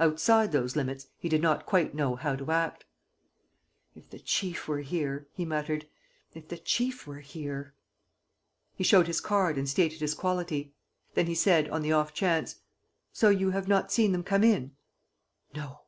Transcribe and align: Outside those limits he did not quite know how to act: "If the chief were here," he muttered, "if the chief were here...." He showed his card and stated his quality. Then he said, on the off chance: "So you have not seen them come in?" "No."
Outside 0.00 0.50
those 0.50 0.76
limits 0.76 1.08
he 1.18 1.28
did 1.28 1.42
not 1.42 1.66
quite 1.66 1.94
know 1.94 2.16
how 2.16 2.36
to 2.36 2.50
act: 2.50 2.86
"If 3.94 4.08
the 4.08 4.18
chief 4.18 4.66
were 4.66 4.78
here," 4.80 5.28
he 5.34 5.44
muttered, 5.44 5.86
"if 6.32 6.48
the 6.48 6.56
chief 6.56 7.06
were 7.06 7.18
here...." 7.20 7.74
He 8.78 8.82
showed 8.82 9.06
his 9.06 9.20
card 9.20 9.58
and 9.58 9.68
stated 9.68 10.00
his 10.00 10.14
quality. 10.14 10.72
Then 11.12 11.26
he 11.26 11.34
said, 11.34 11.68
on 11.68 11.82
the 11.82 11.92
off 11.92 12.14
chance: 12.14 12.60
"So 13.12 13.28
you 13.28 13.50
have 13.50 13.68
not 13.68 13.92
seen 13.92 14.12
them 14.12 14.22
come 14.22 14.42
in?" 14.42 14.74
"No." 15.54 15.82